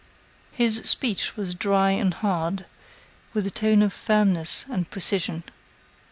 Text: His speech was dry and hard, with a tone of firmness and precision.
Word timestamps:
His 0.51 0.77
speech 0.89 1.37
was 1.37 1.53
dry 1.53 1.91
and 1.91 2.11
hard, 2.11 2.65
with 3.35 3.45
a 3.45 3.51
tone 3.51 3.83
of 3.83 3.93
firmness 3.93 4.65
and 4.67 4.89
precision. 4.89 5.43